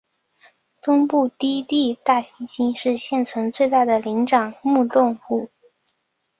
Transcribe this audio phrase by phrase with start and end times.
[0.81, 5.51] 东部低地大猩猩是现存最大的灵长目动物。